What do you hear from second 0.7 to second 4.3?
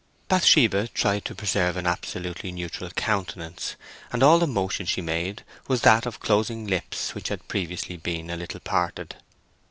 tried to preserve an absolutely neutral countenance, and